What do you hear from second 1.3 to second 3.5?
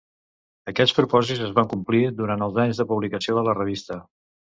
es van complir durant els anys de publicació de